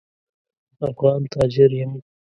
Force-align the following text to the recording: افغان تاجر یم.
افغان 0.87 1.21
تاجر 1.33 1.71
یم. 1.79 1.91